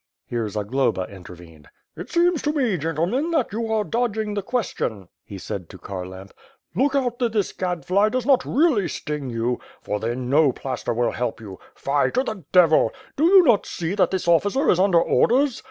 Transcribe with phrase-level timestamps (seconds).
[0.25, 4.77] Here Zagloba intervened: "It seems to me, gentlemen, that you are dodging the ques WITH
[4.77, 6.31] FIRE AND SWORD, 543 tion/' he said to Kharlamp.
[6.73, 10.95] "Look out that this gad fly does not really sting you; for, then, no plaster
[10.95, 11.57] will help yon.
[11.75, 12.09] Fie!
[12.15, 12.91] To the Devil!
[13.15, 15.59] Do you not see that this officer is under orders.